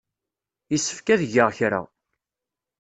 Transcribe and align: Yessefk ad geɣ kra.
Yessefk 0.71 1.07
ad 1.13 1.21
geɣ 1.33 1.49
kra. 1.57 1.81